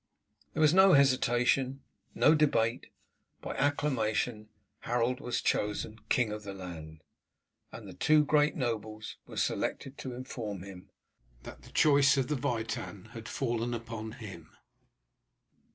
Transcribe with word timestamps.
There 0.55 0.61
was 0.61 0.73
no 0.73 0.93
hesitation, 0.93 1.83
no 2.15 2.33
debate. 2.33 2.87
By 3.39 3.55
acclamation 3.55 4.49
Harold 4.79 5.19
was 5.19 5.43
chosen 5.43 5.99
king 6.09 6.31
of 6.31 6.41
the 6.41 6.55
land, 6.55 7.03
and 7.71 7.99
two 7.99 8.25
great 8.25 8.55
nobles 8.55 9.17
were 9.27 9.37
selected 9.37 9.99
to 9.99 10.15
inform 10.15 10.63
him 10.63 10.89
that 11.43 11.61
the 11.61 11.71
choice 11.71 12.17
of 12.17 12.29
the 12.29 12.35
Witan 12.35 13.09
had 13.13 13.29
fallen 13.29 13.75
upon 13.75 14.13
him. 14.13 14.49